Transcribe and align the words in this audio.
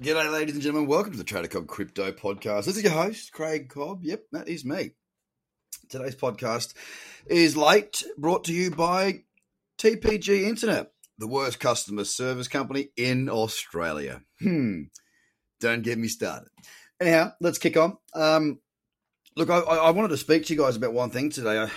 G'day, 0.00 0.32
ladies 0.32 0.54
and 0.54 0.62
gentlemen. 0.62 0.88
Welcome 0.88 1.12
to 1.12 1.18
the 1.18 1.24
Trader 1.24 1.46
Cobb 1.46 1.66
Crypto 1.66 2.10
Podcast. 2.10 2.64
This 2.64 2.78
is 2.78 2.84
your 2.84 2.92
host, 2.92 3.32
Craig 3.32 3.68
Cobb. 3.68 4.02
Yep, 4.02 4.22
that 4.32 4.48
is 4.48 4.64
me. 4.64 4.92
Today's 5.90 6.16
podcast 6.16 6.72
is 7.26 7.54
late, 7.54 8.02
brought 8.16 8.44
to 8.44 8.54
you 8.54 8.70
by 8.70 9.24
TPG 9.76 10.44
Internet, 10.44 10.92
the 11.18 11.26
worst 11.26 11.60
customer 11.60 12.04
service 12.04 12.48
company 12.48 12.88
in 12.96 13.28
Australia. 13.28 14.22
Hmm, 14.40 14.84
don't 15.60 15.82
get 15.82 15.98
me 15.98 16.08
started. 16.08 16.48
Anyhow, 16.98 17.32
let's 17.38 17.58
kick 17.58 17.76
on. 17.76 17.98
Um, 18.14 18.58
look, 19.36 19.50
I, 19.50 19.58
I 19.58 19.90
wanted 19.90 20.08
to 20.08 20.16
speak 20.16 20.46
to 20.46 20.54
you 20.54 20.60
guys 20.60 20.76
about 20.76 20.94
one 20.94 21.10
thing 21.10 21.28
today. 21.28 21.58
I, 21.58 21.70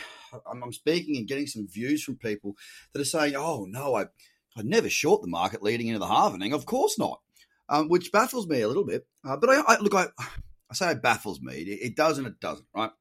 I'm 0.49 0.71
speaking 0.71 1.17
and 1.17 1.27
getting 1.27 1.47
some 1.47 1.67
views 1.67 2.01
from 2.01 2.15
people 2.15 2.55
that 2.93 3.01
are 3.01 3.05
saying, 3.05 3.35
"Oh 3.35 3.65
no, 3.67 3.97
I 3.97 4.03
I 4.55 4.61
never 4.61 4.89
short 4.89 5.21
the 5.21 5.27
market 5.27 5.61
leading 5.61 5.87
into 5.87 5.99
the 5.99 6.05
halvening." 6.05 6.53
Of 6.53 6.65
course 6.65 6.97
not 6.97 7.19
um, 7.69 7.89
which 7.89 8.11
baffles 8.11 8.47
me 8.47 8.61
a 8.61 8.67
little 8.67 8.85
bit. 8.85 9.05
Uh, 9.25 9.37
but 9.37 9.49
I, 9.49 9.61
I, 9.61 9.79
look, 9.79 9.93
I, 9.93 10.07
I 10.19 10.73
say 10.73 10.91
it 10.91 11.01
baffles 11.01 11.41
me. 11.41 11.55
It, 11.55 11.87
it 11.87 11.95
does 11.95 12.17
and 12.17 12.27
it 12.27 12.39
doesn't, 12.39 12.67
right? 12.75 12.91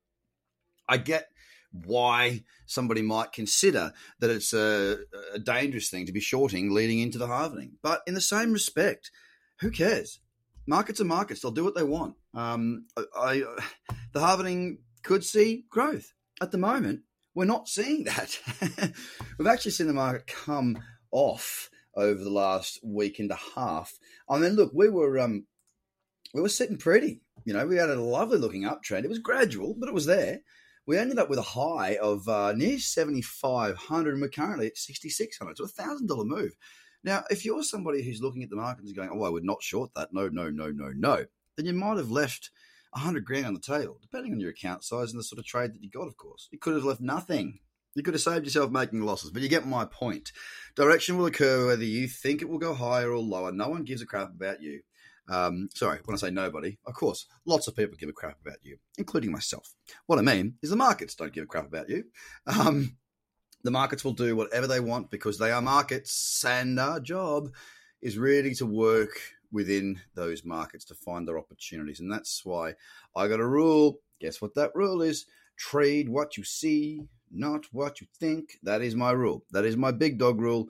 I 0.89 0.97
get 0.98 1.29
why 1.73 2.45
somebody 2.67 3.03
might 3.03 3.33
consider 3.33 3.93
that 4.20 4.30
it's 4.30 4.53
a, 4.53 4.98
a, 5.34 5.39
dangerous 5.39 5.89
thing 5.89 6.05
to 6.05 6.12
be 6.12 6.20
shorting 6.20 6.73
leading 6.73 6.98
into 6.98 7.19
the 7.19 7.27
halvening. 7.27 7.73
But 7.83 8.03
in 8.06 8.15
the 8.15 8.20
same 8.20 8.53
respect, 8.53 9.11
who 9.61 9.70
cares? 9.70 10.20
Markets 10.67 11.01
are 11.01 11.05
markets; 11.05 11.41
they'll 11.41 11.51
do 11.51 11.65
what 11.65 11.75
they 11.75 11.83
want. 11.83 12.17
Um, 12.34 12.87
I, 12.97 13.05
I, 13.17 13.42
the 14.12 14.20
halvening 14.20 14.79
could 15.03 15.25
see 15.25 15.65
growth. 15.70 16.12
At 16.41 16.51
the 16.51 16.59
moment, 16.59 17.01
we're 17.34 17.45
not 17.45 17.69
seeing 17.69 18.05
that. 18.05 18.39
We've 19.39 19.48
actually 19.48 19.70
seen 19.73 19.87
the 19.87 19.92
market 19.92 20.27
come 20.27 20.79
off 21.11 21.70
over 21.95 22.23
the 22.23 22.31
last 22.31 22.79
week 22.83 23.19
and 23.19 23.31
a 23.31 23.39
half. 23.55 23.99
I 24.29 24.39
mean, 24.39 24.53
look, 24.53 24.73
we 24.75 24.89
were 24.89 25.19
um, 25.19 25.47
we 26.35 26.41
were 26.41 26.49
sitting 26.49 26.79
pretty. 26.79 27.21
You 27.45 27.53
know, 27.53 27.67
we 27.67 27.77
had 27.77 27.91
a 27.91 28.01
lovely 28.01 28.39
looking 28.39 28.62
uptrend. 28.62 29.05
It 29.05 29.11
was 29.11 29.19
gradual, 29.19 29.75
but 29.79 29.89
it 29.89 29.95
was 29.95 30.07
there. 30.07 30.41
We 30.87 30.99
ended 30.99 31.19
up 31.19 31.31
with 31.31 31.39
a 31.39 31.43
high 31.43 31.97
of 32.01 32.29
uh, 32.29 32.53
near 32.53 32.79
seventy 32.79 33.23
five 33.23 33.77
hundred, 33.77 34.15
and 34.15 34.23
we're 34.23 34.29
currently 34.29 34.67
at 34.67 34.77
sixty 34.77 35.09
six 35.09 35.39
hundred. 35.39 35.59
So 35.59 35.65
a 35.65 35.69
thousand 35.69 36.09
dollar 36.09 36.25
move. 36.25 36.53
Now, 37.05 37.25
if 37.31 37.45
you're 37.45 37.62
somebody 37.62 38.03
who's 38.03 38.23
looking 38.23 38.43
at 38.43 38.51
the 38.51 38.56
market 38.56 38.84
and 38.84 38.97
going, 38.97 39.11
"Oh, 39.12 39.25
I 39.25 39.31
would 39.31 39.45
not 39.45 39.62
short 39.62 39.91
that," 39.95 40.12
no, 40.12 40.29
no, 40.29 40.51
no, 40.51 40.71
no, 40.71 40.93
no, 40.95 41.25
then 41.56 41.67
you 41.67 41.73
might 41.73 41.99
have 41.99 42.11
left 42.11 42.51
a 42.95 42.99
hundred 42.99 43.25
grand 43.25 43.47
on 43.47 43.55
the 43.55 43.61
table, 43.61 43.99
depending 44.01 44.33
on 44.33 44.41
your 44.41 44.51
account 44.51 44.84
size 44.84 45.11
and 45.11 45.19
the 45.19 45.25
sort 45.25 45.39
of 45.39 45.47
trade 45.47 45.73
that 45.73 45.83
you 45.83 45.91
got. 45.91 46.09
Of 46.09 46.17
course, 46.17 46.49
you 46.51 46.59
could 46.59 46.75
have 46.75 46.84
left 46.84 47.01
nothing 47.01 47.61
you 47.95 48.03
could 48.03 48.15
have 48.15 48.21
saved 48.23 48.45
yourself 48.45 48.71
making 48.71 49.03
losses, 49.03 49.31
but 49.31 49.43
you 49.43 49.48
get 49.48 49.67
my 49.67 49.85
point. 49.85 50.33
Direction 50.77 51.19
will 51.19 51.27
occur 51.27 51.67
whether 51.67 51.85
you 51.85 52.09
think 52.09 52.43
it 52.43 52.49
will 52.49 52.59
go 52.59 52.75
higher 52.75 53.11
or 53.11 53.19
lower. 53.19 53.53
No 53.53 53.69
one 53.69 53.84
gives 53.84 54.03
a 54.03 54.07
crap 54.07 54.31
about 54.31 54.62
you. 54.62 54.81
Um, 55.29 55.69
sorry, 55.75 56.01
when 56.05 56.15
I 56.15 56.19
say 56.19 56.31
nobody, 56.31 56.79
of 56.87 56.95
course, 56.95 57.27
lots 57.47 57.69
of 57.69 57.77
people 57.77 57.97
give 57.97 58.09
a 58.09 58.12
crap 58.12 58.39
about 58.45 58.59
you, 58.62 58.79
including 58.99 59.31
myself. 59.31 59.75
What 60.07 60.19
I 60.19 60.23
mean 60.23 60.55
is 60.62 60.71
the 60.71 60.77
markets 60.77 61.15
don't 61.15 61.33
give 61.33 61.45
a 61.45 61.47
crap 61.47 61.67
about 61.67 61.89
you. 61.89 62.05
Um, 62.47 62.97
the 63.62 63.71
markets 63.71 64.05
will 64.05 64.12
do 64.12 64.34
whatever 64.34 64.67
they 64.67 64.81
want 64.81 65.11
because 65.11 65.39
they 65.39 65.53
are 65.53 65.62
markets, 65.62 66.45
and 66.45 66.79
our 66.81 66.99
job 66.99 67.51
is 68.01 68.19
really 68.19 68.55
to 68.56 68.67
work 68.67 69.21
within 69.53 70.01
those 70.15 70.45
markets 70.45 70.84
to 70.87 70.95
find 70.95 71.29
their 71.29 71.39
opportunities. 71.39 72.01
And 72.01 72.11
that's 72.11 72.45
why 72.45 72.75
I 73.15 73.29
got 73.29 73.39
a 73.39 73.47
rule. 73.47 74.01
Guess 74.21 74.41
what 74.41 74.55
that 74.55 74.73
rule 74.75 75.03
is? 75.03 75.27
Trade 75.56 76.09
what 76.09 76.37
you 76.37 76.43
see, 76.43 77.03
not 77.33 77.66
what 77.72 78.00
you 78.00 78.06
think. 78.19 78.58
That 78.62 78.83
is 78.83 78.94
my 78.94 79.11
rule. 79.12 79.44
That 79.50 79.64
is 79.64 79.77
my 79.77 79.91
big 79.91 80.19
dog 80.19 80.41
rule. 80.41 80.69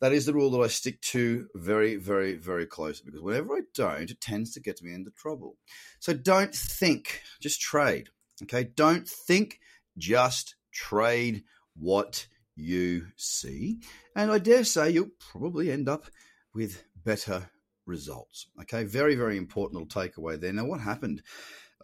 That 0.00 0.12
is 0.12 0.26
the 0.26 0.34
rule 0.34 0.50
that 0.50 0.60
I 0.60 0.66
stick 0.66 1.00
to 1.02 1.48
very, 1.54 1.96
very, 1.96 2.34
very 2.34 2.66
closely 2.66 3.04
because 3.06 3.22
whenever 3.22 3.54
I 3.54 3.60
don't, 3.74 4.10
it 4.10 4.20
tends 4.20 4.52
to 4.52 4.60
get 4.60 4.82
me 4.82 4.92
into 4.92 5.10
trouble. 5.10 5.56
So 6.00 6.12
don't 6.12 6.54
think, 6.54 7.22
just 7.40 7.60
trade. 7.60 8.08
Okay. 8.42 8.64
Don't 8.74 9.08
think, 9.08 9.60
just 9.96 10.56
trade 10.72 11.44
what 11.76 12.26
you 12.56 13.06
see. 13.16 13.80
And 14.16 14.30
I 14.30 14.38
dare 14.38 14.64
say 14.64 14.90
you'll 14.90 15.10
probably 15.18 15.70
end 15.70 15.88
up 15.88 16.06
with 16.54 16.84
better 17.04 17.50
results. 17.86 18.46
Okay. 18.62 18.84
Very, 18.84 19.14
very 19.14 19.36
important 19.36 19.80
little 19.80 20.02
takeaway 20.02 20.40
there. 20.40 20.52
Now, 20.52 20.64
what 20.64 20.80
happened 20.80 21.22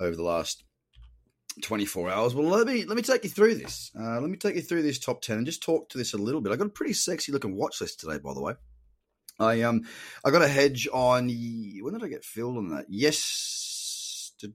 over 0.00 0.14
the 0.14 0.22
last 0.22 0.64
24 1.62 2.10
hours. 2.10 2.34
Well, 2.34 2.46
let 2.48 2.66
me 2.66 2.84
let 2.84 2.96
me 2.96 3.02
take 3.02 3.24
you 3.24 3.30
through 3.30 3.56
this. 3.56 3.90
Uh, 3.98 4.20
let 4.20 4.30
me 4.30 4.36
take 4.36 4.56
you 4.56 4.62
through 4.62 4.82
this 4.82 4.98
top 4.98 5.20
10 5.22 5.38
and 5.38 5.46
just 5.46 5.62
talk 5.62 5.88
to 5.90 5.98
this 5.98 6.14
a 6.14 6.18
little 6.18 6.40
bit. 6.40 6.52
I 6.52 6.56
got 6.56 6.66
a 6.66 6.70
pretty 6.70 6.92
sexy 6.92 7.32
looking 7.32 7.56
watch 7.56 7.80
list 7.80 8.00
today, 8.00 8.18
by 8.18 8.34
the 8.34 8.40
way. 8.40 8.54
I 9.38 9.62
um 9.62 9.82
I 10.24 10.30
got 10.30 10.42
a 10.42 10.48
hedge 10.48 10.88
on 10.92 11.28
when 11.28 11.92
did 11.92 12.02
I 12.02 12.08
get 12.08 12.24
filled 12.24 12.56
on 12.56 12.70
that? 12.70 12.86
Yesterday, 12.88 14.48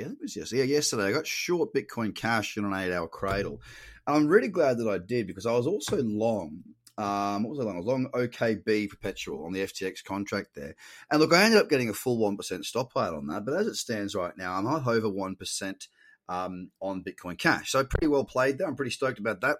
I 0.00 0.04
think 0.04 0.18
it 0.18 0.22
was 0.22 0.36
yesterday. 0.36 0.60
Yeah, 0.60 0.74
yesterday 0.74 1.04
I 1.04 1.12
got 1.12 1.26
short 1.26 1.72
Bitcoin 1.74 2.14
Cash 2.14 2.56
in 2.56 2.64
an 2.64 2.74
eight 2.74 2.92
hour 2.92 3.08
cradle, 3.08 3.62
and 4.06 4.16
I'm 4.16 4.28
really 4.28 4.48
glad 4.48 4.78
that 4.78 4.88
I 4.88 4.98
did 4.98 5.26
because 5.26 5.46
I 5.46 5.52
was 5.52 5.66
also 5.66 6.02
long. 6.02 6.62
Um, 6.98 7.44
what 7.44 7.50
was 7.52 7.60
I 7.60 7.62
long? 7.62 7.76
I 7.76 7.78
was 7.78 7.86
long 7.86 8.10
OKB 8.12 8.90
perpetual 8.90 9.46
on 9.46 9.52
the 9.54 9.60
FTX 9.60 10.04
contract 10.04 10.50
there, 10.54 10.74
and 11.10 11.18
look, 11.18 11.32
I 11.32 11.42
ended 11.44 11.60
up 11.60 11.70
getting 11.70 11.88
a 11.88 11.94
full 11.94 12.18
one 12.18 12.36
percent 12.36 12.66
stop 12.66 12.94
out 12.96 13.14
on 13.14 13.28
that. 13.28 13.46
But 13.46 13.54
as 13.54 13.66
it 13.66 13.76
stands 13.76 14.14
right 14.14 14.36
now, 14.36 14.52
I'm 14.52 14.66
over 14.66 15.08
one 15.08 15.34
percent 15.34 15.88
um, 16.30 16.70
on 16.80 17.02
Bitcoin 17.02 17.36
Cash. 17.36 17.72
So 17.72 17.84
pretty 17.84 18.06
well 18.06 18.24
played 18.24 18.56
there. 18.56 18.68
I'm 18.68 18.76
pretty 18.76 18.92
stoked 18.92 19.18
about 19.18 19.40
that. 19.42 19.58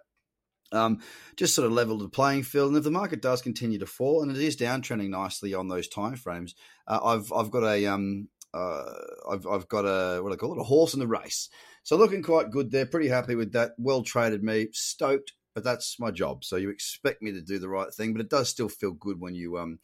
Um, 0.72 1.00
just 1.36 1.56
sort 1.56 1.66
of 1.66 1.72
leveled 1.72 2.00
the 2.00 2.08
playing 2.08 2.44
field. 2.44 2.68
And 2.68 2.78
if 2.78 2.84
the 2.84 2.92
market 2.92 3.20
does 3.20 3.42
continue 3.42 3.80
to 3.80 3.86
fall, 3.86 4.22
and 4.22 4.30
it 4.30 4.40
is 4.40 4.56
downtrending 4.56 5.10
nicely 5.10 5.52
on 5.52 5.66
those 5.66 5.88
time 5.88 6.14
frames, 6.14 6.54
uh, 6.86 7.00
I've 7.02 7.32
I've 7.32 7.50
got 7.50 7.64
a 7.64 7.86
um, 7.86 8.28
uh, 8.54 8.84
I've 9.28 9.46
I've 9.48 9.68
got 9.68 9.84
a 9.84 10.22
what 10.22 10.30
do 10.30 10.34
I 10.34 10.36
call 10.36 10.54
it 10.54 10.60
a 10.60 10.64
horse 10.64 10.94
in 10.94 11.00
the 11.00 11.08
race. 11.08 11.48
So 11.82 11.96
looking 11.96 12.22
quite 12.22 12.52
good 12.52 12.70
there. 12.70 12.86
Pretty 12.86 13.08
happy 13.08 13.34
with 13.34 13.52
that. 13.52 13.72
Well 13.78 14.04
traded 14.04 14.44
me. 14.44 14.68
Stoked, 14.72 15.32
but 15.56 15.64
that's 15.64 15.98
my 15.98 16.12
job. 16.12 16.44
So 16.44 16.54
you 16.54 16.70
expect 16.70 17.20
me 17.20 17.32
to 17.32 17.42
do 17.42 17.58
the 17.58 17.68
right 17.68 17.92
thing, 17.92 18.12
but 18.12 18.20
it 18.20 18.30
does 18.30 18.48
still 18.48 18.68
feel 18.68 18.92
good 18.92 19.18
when 19.20 19.34
you 19.34 19.58
um 19.58 19.80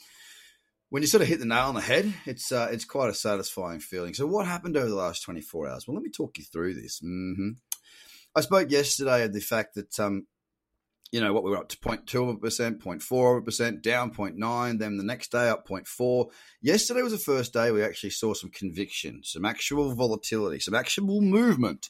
when 0.91 1.03
you 1.03 1.09
sort 1.09 1.23
of 1.23 1.29
hit 1.29 1.41
the 1.41 1.47
nail 1.47 1.67
on 1.67 1.75
the 1.75 1.81
head, 1.81 2.13
it's 2.27 2.53
uh, 2.53 2.69
it's 2.71 2.85
quite 2.85 3.11
a 3.11 3.15
satisfying 3.15 3.81
feeling. 3.81 4.15
So, 4.15 4.27
what 4.27 4.47
happened 4.47 4.77
over 4.77 4.89
the 4.89 4.95
last 4.95 5.23
24 5.23 5.69
hours? 5.69 5.87
Well, 5.87 5.95
let 5.95 6.03
me 6.03 6.11
talk 6.11 6.39
you 6.39 6.45
through 6.45 6.75
this. 6.75 7.01
Mm-hmm. 7.01 7.51
I 8.35 8.41
spoke 8.41 8.71
yesterday 8.71 9.25
of 9.25 9.33
the 9.33 9.41
fact 9.41 9.75
that, 9.75 9.99
um, 9.99 10.27
you 11.11 11.21
know, 11.21 11.33
what 11.33 11.43
we 11.43 11.51
were 11.51 11.57
up 11.57 11.69
to 11.71 11.79
0.2 11.79 12.41
percent, 12.41 12.81
0.4 12.81 13.45
percent, 13.45 13.83
down 13.83 14.13
0.9, 14.13 14.79
then 14.79 14.97
the 14.97 15.05
next 15.05 15.33
day 15.33 15.49
up 15.49 15.67
0.4. 15.67 16.31
Yesterday 16.63 17.03
was 17.03 17.13
the 17.13 17.19
first 17.19 17.53
day 17.53 17.71
we 17.71 17.83
actually 17.83 18.11
saw 18.11 18.35
some 18.35 18.51
conviction, 18.51 19.23
some 19.25 19.45
actual 19.45 19.95
volatility, 19.95 20.61
some 20.61 20.75
actual 20.75 21.21
movement. 21.21 21.89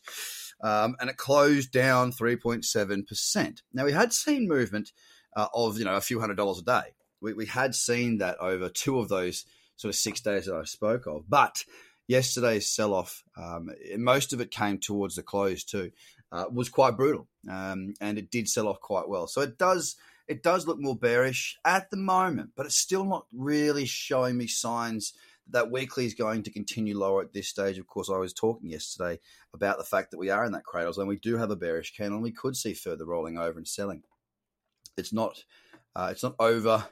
Um, 0.62 0.96
and 1.00 1.10
it 1.10 1.18
closed 1.18 1.70
down 1.70 2.12
3.7%. 2.12 3.62
Now, 3.74 3.84
we 3.84 3.92
had 3.92 4.14
seen 4.14 4.48
movement 4.48 4.92
uh, 5.36 5.48
of, 5.52 5.78
you 5.78 5.84
know, 5.84 5.96
a 5.96 6.00
few 6.00 6.18
hundred 6.18 6.36
dollars 6.36 6.60
a 6.60 6.62
day 6.62 6.95
we, 7.20 7.32
we 7.32 7.46
had 7.46 7.74
seen 7.74 8.18
that 8.18 8.38
over 8.40 8.68
two 8.68 8.98
of 8.98 9.08
those 9.08 9.44
sort 9.76 9.90
of 9.90 9.96
six 9.96 10.20
days 10.20 10.46
that 10.46 10.54
I 10.54 10.64
spoke 10.64 11.06
of. 11.06 11.28
But 11.28 11.64
yesterday's 12.06 12.66
sell 12.66 12.94
off, 12.94 13.22
um, 13.36 13.70
most 13.96 14.32
of 14.32 14.40
it 14.40 14.50
came 14.50 14.78
towards 14.78 15.16
the 15.16 15.22
close 15.22 15.64
too, 15.64 15.92
uh, 16.32 16.46
was 16.52 16.68
quite 16.68 16.96
brutal, 16.96 17.28
um, 17.50 17.94
and 18.00 18.18
it 18.18 18.30
did 18.30 18.48
sell 18.48 18.68
off 18.68 18.80
quite 18.80 19.08
well. 19.08 19.26
So 19.26 19.40
it 19.40 19.58
does 19.58 19.96
it 20.28 20.42
does 20.42 20.66
look 20.66 20.80
more 20.80 20.96
bearish 20.96 21.56
at 21.64 21.90
the 21.90 21.96
moment, 21.96 22.50
but 22.56 22.66
it's 22.66 22.76
still 22.76 23.04
not 23.04 23.26
really 23.32 23.84
showing 23.84 24.36
me 24.36 24.48
signs 24.48 25.12
that 25.50 25.70
weekly 25.70 26.04
is 26.04 26.14
going 26.14 26.42
to 26.42 26.50
continue 26.50 26.98
lower 26.98 27.22
at 27.22 27.32
this 27.32 27.48
stage. 27.48 27.78
Of 27.78 27.86
course, 27.86 28.10
I 28.10 28.18
was 28.18 28.32
talking 28.32 28.70
yesterday 28.70 29.20
about 29.54 29.78
the 29.78 29.84
fact 29.84 30.10
that 30.10 30.18
we 30.18 30.30
are 30.30 30.44
in 30.44 30.50
that 30.52 30.64
cradle 30.64 30.92
zone. 30.92 31.06
We 31.06 31.20
do 31.20 31.36
have 31.36 31.50
a 31.50 31.56
bearish 31.56 31.94
candle, 31.96 32.16
and 32.16 32.24
we 32.24 32.32
could 32.32 32.56
see 32.56 32.74
further 32.74 33.04
rolling 33.04 33.38
over 33.38 33.56
and 33.56 33.68
selling. 33.68 34.02
It's 34.96 35.12
not 35.12 35.44
uh, 35.94 36.08
it's 36.10 36.22
not 36.22 36.34
over 36.40 36.86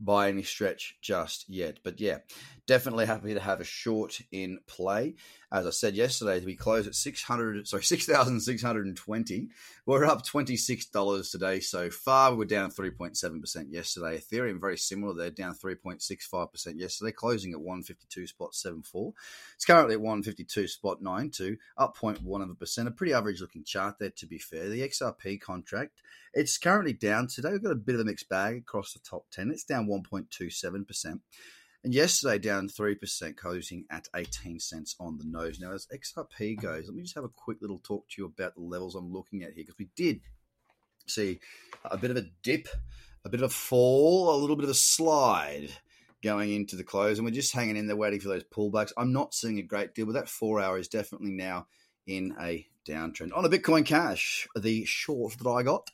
by 0.00 0.28
any 0.28 0.42
stretch 0.42 0.96
just 1.00 1.48
yet. 1.48 1.78
But 1.82 2.00
yeah, 2.00 2.18
definitely 2.66 3.06
happy 3.06 3.34
to 3.34 3.40
have 3.40 3.60
a 3.60 3.64
short 3.64 4.20
in 4.32 4.58
play. 4.66 5.14
As 5.54 5.68
I 5.68 5.70
said 5.70 5.94
yesterday, 5.94 6.44
we 6.44 6.56
closed 6.56 6.88
at 6.88 6.96
600, 6.96 7.68
sorry, 7.68 7.84
6,620. 7.84 9.48
We're 9.86 10.04
up 10.04 10.26
$26 10.26 11.30
today 11.30 11.60
so 11.60 11.90
far. 11.90 12.32
We 12.32 12.38
were 12.38 12.44
down 12.44 12.72
3.7% 12.72 13.66
yesterday. 13.70 14.18
Ethereum, 14.18 14.60
very 14.60 14.76
similar. 14.76 15.14
They're 15.14 15.30
down 15.30 15.54
3.65% 15.54 16.80
yesterday, 16.80 17.12
closing 17.12 17.52
at 17.52 17.60
152 17.60 18.26
spot 18.26 18.56
74. 18.56 19.12
It's 19.54 19.64
currently 19.64 19.94
at 19.94 20.00
152 20.00 20.66
spot 20.66 21.00
92, 21.00 21.56
up 21.78 21.96
0.1%. 21.96 22.86
A 22.88 22.90
pretty 22.90 23.12
average 23.12 23.40
looking 23.40 23.62
chart 23.62 24.00
there, 24.00 24.10
to 24.10 24.26
be 24.26 24.38
fair. 24.38 24.68
The 24.68 24.88
XRP 24.88 25.40
contract, 25.40 26.02
it's 26.32 26.58
currently 26.58 26.94
down 26.94 27.28
today. 27.28 27.50
We've 27.52 27.62
got 27.62 27.70
a 27.70 27.76
bit 27.76 27.94
of 27.94 28.00
a 28.00 28.04
mixed 28.04 28.28
bag 28.28 28.56
across 28.56 28.92
the 28.92 28.98
top 29.08 29.26
10. 29.30 29.52
It's 29.52 29.62
down 29.62 29.86
1.27%. 29.86 31.20
And 31.84 31.94
yesterday 31.94 32.38
down 32.38 32.68
3%, 32.68 33.36
closing 33.36 33.84
at 33.90 34.08
18 34.16 34.58
cents 34.58 34.96
on 34.98 35.18
the 35.18 35.24
nose. 35.24 35.60
Now, 35.60 35.72
as 35.72 35.86
XRP 35.94 36.56
mm-hmm. 36.56 36.60
goes, 36.60 36.86
let 36.86 36.96
me 36.96 37.02
just 37.02 37.14
have 37.14 37.24
a 37.24 37.28
quick 37.28 37.58
little 37.60 37.78
talk 37.78 38.08
to 38.08 38.22
you 38.22 38.26
about 38.26 38.54
the 38.54 38.62
levels 38.62 38.94
I'm 38.94 39.12
looking 39.12 39.42
at 39.42 39.52
here 39.52 39.64
because 39.64 39.78
we 39.78 39.90
did 39.94 40.22
see 41.06 41.40
a 41.84 41.98
bit 41.98 42.10
of 42.10 42.16
a 42.16 42.24
dip, 42.42 42.68
a 43.26 43.28
bit 43.28 43.40
of 43.40 43.50
a 43.50 43.54
fall, 43.54 44.34
a 44.34 44.40
little 44.40 44.56
bit 44.56 44.64
of 44.64 44.70
a 44.70 44.74
slide 44.74 45.68
going 46.22 46.54
into 46.54 46.74
the 46.74 46.84
close, 46.84 47.18
and 47.18 47.26
we're 47.26 47.34
just 47.34 47.52
hanging 47.52 47.76
in 47.76 47.86
there 47.86 47.96
waiting 47.96 48.18
for 48.18 48.28
those 48.28 48.44
pullbacks. 48.44 48.92
I'm 48.96 49.12
not 49.12 49.34
seeing 49.34 49.58
a 49.58 49.62
great 49.62 49.94
deal, 49.94 50.06
but 50.06 50.12
that 50.12 50.28
four 50.30 50.60
hour 50.60 50.78
is 50.78 50.88
definitely 50.88 51.32
now 51.32 51.66
in 52.06 52.34
a 52.40 52.66
downtrend. 52.86 53.36
On 53.36 53.44
a 53.44 53.48
Bitcoin 53.48 53.84
Cash, 53.84 54.46
the 54.56 54.84
short 54.84 55.38
that 55.38 55.48
I 55.48 55.62
got. 55.62 55.90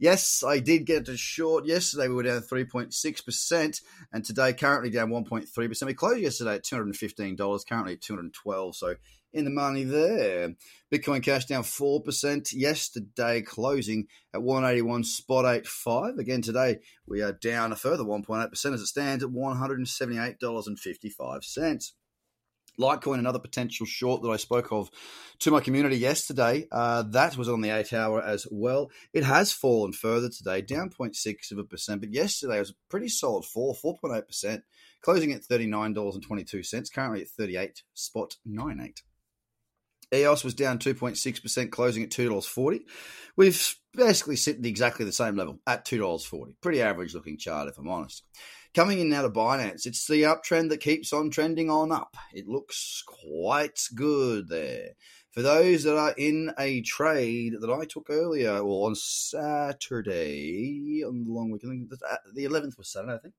Yes, 0.00 0.44
I 0.46 0.60
did 0.60 0.86
get 0.86 1.08
a 1.08 1.16
short 1.16 1.66
yesterday. 1.66 2.06
We 2.06 2.14
were 2.14 2.22
down 2.22 2.40
3.6%, 2.40 3.82
and 4.12 4.24
today 4.24 4.52
currently 4.52 4.90
down 4.90 5.10
1.3%. 5.10 5.86
We 5.86 5.94
closed 5.94 6.20
yesterday 6.20 6.54
at 6.54 6.64
$215, 6.64 7.66
currently 7.68 7.94
at 7.94 8.00
212 8.00 8.76
so 8.76 8.94
in 9.32 9.44
the 9.44 9.50
money 9.50 9.84
there. 9.84 10.54
Bitcoin 10.92 11.22
Cash 11.22 11.46
down 11.46 11.62
4% 11.62 12.52
yesterday, 12.52 13.40
closing 13.42 14.08
at 14.32 14.42
181 14.42 15.04
spot 15.04 15.44
85. 15.44 16.18
Again, 16.18 16.42
today 16.42 16.80
we 17.06 17.22
are 17.22 17.32
down 17.32 17.72
a 17.72 17.76
further 17.76 18.04
1.8% 18.04 18.52
as 18.52 18.80
it 18.80 18.86
stands 18.86 19.24
at 19.24 19.30
$178.55. 19.30 21.92
Litecoin, 22.78 23.18
another 23.18 23.38
potential 23.38 23.86
short 23.86 24.22
that 24.22 24.30
I 24.30 24.36
spoke 24.36 24.72
of 24.72 24.90
to 25.40 25.50
my 25.50 25.60
community 25.60 25.96
yesterday. 25.96 26.66
Uh, 26.70 27.02
that 27.10 27.36
was 27.36 27.48
on 27.48 27.60
the 27.60 27.70
eight 27.70 27.92
hour 27.92 28.22
as 28.22 28.46
well. 28.50 28.90
It 29.12 29.24
has 29.24 29.52
fallen 29.52 29.92
further 29.92 30.28
today, 30.28 30.62
down 30.62 30.90
0.6 30.90 31.52
of 31.52 31.58
a 31.58 31.64
percent, 31.64 32.00
but 32.00 32.12
yesterday 32.12 32.58
was 32.58 32.70
a 32.70 32.74
pretty 32.88 33.08
solid 33.08 33.44
fall, 33.44 33.74
4.8 33.74 34.26
percent, 34.26 34.64
closing 35.02 35.32
at 35.32 35.42
$39.22, 35.42 36.92
currently 36.92 37.22
at 37.22 37.28
38 37.28 37.82
spot 37.94 38.36
98. 38.44 39.02
EOS 40.14 40.44
was 40.44 40.54
down 40.54 40.78
2.6%, 40.78 41.70
closing 41.70 42.02
at 42.02 42.10
$2.40. 42.10 42.80
We've 43.36 43.74
basically 43.94 44.36
sitting 44.36 44.64
exactly 44.64 45.04
the 45.04 45.12
same 45.12 45.36
level 45.36 45.60
at 45.66 45.84
$2.40. 45.84 46.54
Pretty 46.60 46.80
average 46.80 47.14
looking 47.14 47.36
chart, 47.36 47.68
if 47.68 47.78
I'm 47.78 47.88
honest. 47.88 48.24
Coming 48.78 49.00
in 49.00 49.08
now 49.08 49.22
to 49.22 49.28
Binance, 49.28 49.86
it's 49.86 50.06
the 50.06 50.22
uptrend 50.22 50.68
that 50.68 50.78
keeps 50.78 51.12
on 51.12 51.30
trending 51.30 51.68
on 51.68 51.90
up. 51.90 52.16
It 52.32 52.46
looks 52.46 53.02
quite 53.04 53.80
good 53.92 54.48
there. 54.48 54.90
For 55.32 55.42
those 55.42 55.82
that 55.82 55.98
are 55.98 56.14
in 56.16 56.52
a 56.56 56.80
trade 56.82 57.54
that 57.60 57.70
I 57.70 57.86
took 57.86 58.06
earlier, 58.08 58.62
well, 58.62 58.84
on 58.84 58.94
Saturday, 58.94 60.22
on 61.04 61.24
the 61.24 61.32
long 61.32 61.50
weekend, 61.50 61.90
the 62.32 62.44
11th 62.44 62.78
was 62.78 62.92
Saturday, 62.92 63.14
I 63.14 63.18
think. 63.18 63.34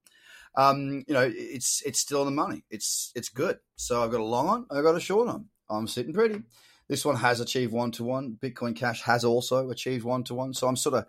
Um, 0.57 1.05
you 1.07 1.13
know, 1.13 1.31
it's 1.33 1.83
it's 1.85 2.01
still 2.01 2.19
on 2.19 2.25
the 2.25 2.31
money. 2.33 2.65
It's 2.69 3.13
it's 3.15 3.29
good. 3.29 3.59
So 3.77 4.03
I've 4.03 4.11
got 4.11 4.19
a 4.19 4.25
long 4.25 4.49
on, 4.49 4.65
I've 4.69 4.83
got 4.83 4.95
a 4.95 4.99
short 4.99 5.29
on. 5.29 5.45
I'm 5.69 5.87
sitting 5.87 6.11
pretty. 6.11 6.43
This 6.89 7.05
one 7.05 7.15
has 7.15 7.39
achieved 7.39 7.71
one 7.71 7.91
to 7.91 8.03
one. 8.03 8.37
Bitcoin 8.43 8.75
Cash 8.75 9.03
has 9.03 9.23
also 9.23 9.69
achieved 9.69 10.03
one 10.03 10.25
to 10.25 10.35
one. 10.35 10.53
So 10.53 10.67
I'm 10.67 10.75
sort 10.75 10.95
of 10.95 11.05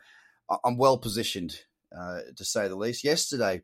I'm 0.62 0.76
well 0.76 0.98
positioned 0.98 1.62
uh, 1.92 2.20
to 2.36 2.44
say 2.44 2.68
the 2.68 2.76
least. 2.76 3.02
Yesterday, 3.02 3.62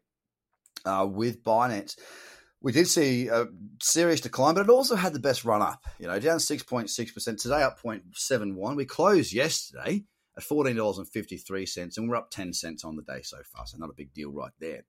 uh, 0.85 1.07
with 1.11 1.43
Binance, 1.43 1.97
we 2.61 2.73
did 2.73 2.89
see 2.89 3.29
a 3.29 3.47
serious 3.83 4.21
decline, 4.21 4.55
but 4.55 4.63
it 4.63 4.71
also 4.71 4.97
had 4.97 5.13
the 5.13 5.21
best 5.21 5.45
run 5.45 5.63
up. 5.63 5.85
You 5.99 6.09
know, 6.09 6.19
down 6.19 6.41
six 6.41 6.63
point 6.63 6.91
six 6.91 7.13
percent 7.13 7.39
today, 7.39 7.63
up 7.63 7.81
0.71. 7.81 8.77
We 8.77 8.85
closed 8.85 9.33
yesterday 9.33 10.05
at 10.37 10.43
fourteen 10.43 10.77
dollars 10.77 10.99
and 10.99 12.09
we're 12.09 12.17
up 12.17 12.31
ten 12.31 12.53
cents 12.53 12.85
on 12.85 12.97
the 12.97 13.03
day 13.03 13.23
so 13.23 13.39
far. 13.55 13.67
So 13.67 13.79
not 13.79 13.91
a 13.91 13.97
big 13.97 14.13
deal 14.13 14.33
right 14.33 14.53
there. 14.59 14.85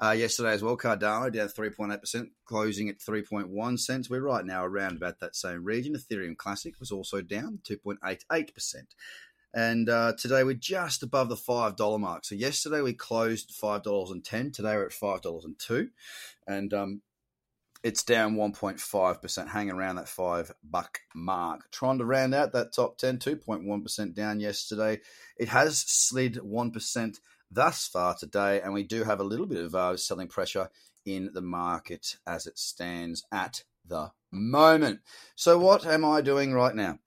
Uh, 0.00 0.12
yesterday 0.12 0.52
as 0.52 0.62
well, 0.62 0.76
Cardano 0.76 1.32
down 1.32 1.48
3.8%, 1.48 2.28
closing 2.44 2.88
at 2.88 3.00
3.1 3.00 3.78
cents. 3.80 4.08
We're 4.08 4.20
right 4.20 4.44
now 4.44 4.64
around 4.64 4.96
about 4.96 5.18
that 5.18 5.34
same 5.34 5.64
region. 5.64 5.96
Ethereum 5.96 6.36
Classic 6.36 6.78
was 6.78 6.92
also 6.92 7.20
down 7.20 7.58
2.88%. 7.68 8.74
And 9.54 9.88
uh, 9.88 10.12
today 10.18 10.44
we're 10.44 10.54
just 10.54 11.02
above 11.02 11.28
the 11.28 11.34
$5 11.34 12.00
mark. 12.00 12.24
So 12.24 12.34
yesterday 12.34 12.80
we 12.80 12.92
closed 12.92 13.52
five 13.52 13.82
dollars 13.82 14.10
and 14.10 14.24
ten. 14.24 14.50
Today 14.50 14.76
we're 14.76 14.86
at 14.86 14.92
$5.02. 14.92 15.88
And 16.46 16.74
um, 16.74 17.02
it's 17.82 18.02
down 18.02 18.34
1.5%, 18.36 19.48
hanging 19.48 19.74
around 19.74 19.96
that 19.96 20.08
five 20.08 20.52
buck 20.62 21.00
mark. 21.14 21.70
Trying 21.70 21.98
to 21.98 22.04
round 22.04 22.34
out 22.34 22.52
that 22.52 22.72
top 22.72 22.98
10, 22.98 23.18
2.1% 23.18 24.14
down 24.14 24.40
yesterday. 24.40 25.00
It 25.36 25.48
has 25.48 25.78
slid 25.78 26.34
1% 26.34 27.18
thus 27.50 27.86
far 27.86 28.14
today, 28.14 28.60
and 28.60 28.74
we 28.74 28.82
do 28.82 29.04
have 29.04 29.20
a 29.20 29.24
little 29.24 29.46
bit 29.46 29.64
of 29.64 29.74
uh, 29.74 29.96
selling 29.96 30.28
pressure 30.28 30.68
in 31.06 31.30
the 31.32 31.40
market 31.40 32.16
as 32.26 32.46
it 32.46 32.58
stands 32.58 33.24
at 33.32 33.62
the 33.86 34.10
moment. 34.30 35.00
So, 35.34 35.58
what 35.58 35.86
am 35.86 36.04
I 36.04 36.20
doing 36.20 36.52
right 36.52 36.74
now? 36.74 36.98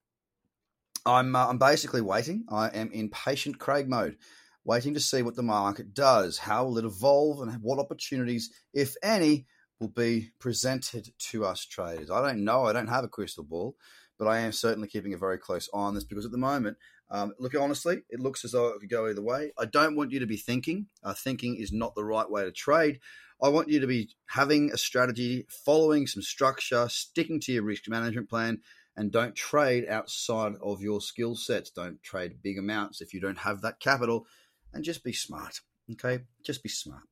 I'm 1.06 1.36
uh, 1.36 1.48
I'm 1.48 1.58
basically 1.58 2.02
waiting. 2.02 2.46
I 2.50 2.68
am 2.68 2.92
in 2.92 3.10
patient 3.10 3.60
Craig 3.60 3.90
mode, 3.90 4.18
waiting 4.64 4.94
to 4.94 5.00
see 5.00 5.22
what 5.22 5.36
the 5.36 5.44
market 5.44 5.94
does, 5.94 6.38
how 6.38 6.66
will 6.66 6.78
it 6.78 6.86
evolve, 6.86 7.42
and 7.42 7.52
what 7.62 7.80
opportunities, 7.80 8.52
if 8.74 8.96
any, 9.02 9.46
will 9.80 9.90
be 9.90 10.32
presented 10.40 11.10
to 11.32 11.46
us 11.46 11.66
traders. 11.66 12.12
I 12.12 12.28
don't 12.28 12.44
know. 12.44 12.66
I 12.66 12.74
don't 12.74 12.88
have 12.88 13.04
a 13.04 13.10
crystal 13.10 13.44
ball, 13.44 13.76
but 14.20 14.28
I 14.28 14.40
am 14.40 14.52
certainly 14.52 14.88
keeping 14.88 15.14
a 15.14 15.18
very 15.18 15.38
close 15.38 15.70
eye 15.74 15.80
on 15.80 15.96
this 15.96 16.04
because 16.04 16.26
at 16.26 16.32
the 16.32 16.38
moment 16.38 16.78
um, 17.12 17.34
look, 17.40 17.54
honestly, 17.60 18.04
it 18.10 18.22
looks 18.22 18.46
as 18.46 18.54
though 18.54 18.70
it 18.70 18.80
could 18.80 18.90
go 18.90 19.08
either 19.08 19.22
way. 19.22 19.52
I 19.60 19.66
don't 19.66 19.98
want 19.98 20.12
you 20.12 20.22
to 20.22 20.26
be 20.26 20.38
thinking. 20.38 20.88
Uh, 21.04 21.14
thinking 21.14 21.58
is 21.58 21.74
not 21.74 21.94
the 21.94 22.06
right 22.06 22.30
way 22.30 22.46
to 22.46 22.52
trade. 22.52 23.02
I 23.44 23.50
want 23.50 23.68
you 23.68 23.82
to 23.82 23.88
be 23.88 24.10
having 24.28 24.72
a 24.72 24.78
strategy, 24.78 25.46
following 25.66 26.08
some 26.08 26.22
structure, 26.22 26.88
sticking 26.90 27.42
to 27.42 27.52
your 27.52 27.64
risk 27.64 27.90
management 27.90 28.30
plan, 28.30 28.60
and 28.96 29.12
don't 29.12 29.36
trade 29.36 29.88
outside 29.88 30.54
of 30.62 30.82
your 30.82 31.02
skill 31.02 31.36
sets. 31.36 31.70
Don't 31.70 32.02
trade 32.04 32.42
big 32.42 32.58
amounts 32.58 33.02
if 33.02 33.14
you 33.14 33.20
don't 33.20 33.40
have 33.40 33.62
that 33.62 33.80
capital, 33.80 34.28
and 34.74 34.84
just 34.84 35.04
be 35.04 35.14
smart. 35.14 35.62
Okay, 35.94 36.24
just 36.44 36.64
be 36.64 36.70
smart. 36.70 37.04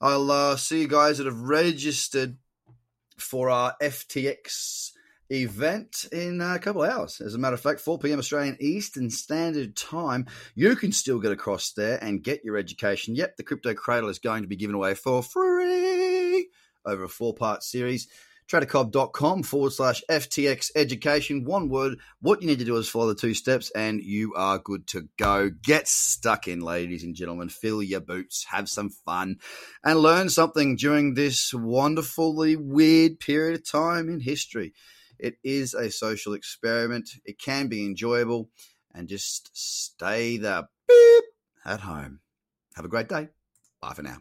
I'll 0.00 0.30
uh, 0.30 0.56
see 0.56 0.82
you 0.82 0.88
guys 0.88 1.18
that 1.18 1.26
have 1.26 1.40
registered 1.40 2.36
for 3.18 3.48
our 3.48 3.74
FTX 3.80 4.90
event 5.30 6.06
in 6.12 6.40
a 6.40 6.58
couple 6.58 6.82
hours. 6.82 7.20
As 7.20 7.34
a 7.34 7.38
matter 7.38 7.54
of 7.54 7.60
fact, 7.60 7.80
4 7.80 7.98
p.m. 7.98 8.18
Australian 8.18 8.56
Eastern 8.60 9.10
Standard 9.10 9.76
Time. 9.76 10.26
You 10.54 10.76
can 10.76 10.92
still 10.92 11.18
get 11.18 11.32
across 11.32 11.72
there 11.72 12.02
and 12.02 12.22
get 12.22 12.44
your 12.44 12.56
education. 12.56 13.14
Yep, 13.14 13.36
the 13.36 13.42
Crypto 13.42 13.74
Cradle 13.74 14.08
is 14.08 14.18
going 14.18 14.42
to 14.42 14.48
be 14.48 14.56
given 14.56 14.76
away 14.76 14.94
for 14.94 15.22
free 15.22 16.48
over 16.84 17.04
a 17.04 17.08
four 17.08 17.34
part 17.34 17.62
series. 17.62 18.08
Tradercobb.com 18.50 19.42
forward 19.42 19.72
slash 19.72 20.02
FTX 20.08 20.70
education. 20.76 21.44
One 21.44 21.68
word. 21.68 21.98
What 22.20 22.40
you 22.40 22.46
need 22.46 22.60
to 22.60 22.64
do 22.64 22.76
is 22.76 22.88
follow 22.88 23.08
the 23.08 23.14
two 23.14 23.34
steps 23.34 23.70
and 23.70 24.00
you 24.00 24.34
are 24.34 24.58
good 24.58 24.86
to 24.88 25.08
go. 25.18 25.50
Get 25.50 25.88
stuck 25.88 26.46
in, 26.46 26.60
ladies 26.60 27.02
and 27.02 27.14
gentlemen. 27.14 27.48
Fill 27.48 27.82
your 27.82 28.00
boots, 28.00 28.46
have 28.50 28.68
some 28.68 28.90
fun, 28.90 29.36
and 29.82 29.98
learn 29.98 30.28
something 30.28 30.76
during 30.76 31.14
this 31.14 31.52
wonderfully 31.52 32.56
weird 32.56 33.18
period 33.18 33.56
of 33.56 33.68
time 33.68 34.08
in 34.08 34.20
history. 34.20 34.72
It 35.18 35.38
is 35.42 35.74
a 35.74 35.90
social 35.90 36.34
experiment. 36.34 37.10
It 37.24 37.38
can 37.38 37.68
be 37.68 37.84
enjoyable, 37.84 38.50
and 38.94 39.08
just 39.08 39.50
stay 39.54 40.36
the 40.36 40.68
beep 40.86 41.24
at 41.64 41.80
home. 41.80 42.20
Have 42.74 42.84
a 42.84 42.88
great 42.88 43.08
day. 43.08 43.28
Bye 43.80 43.94
for 43.94 44.02
now. 44.02 44.18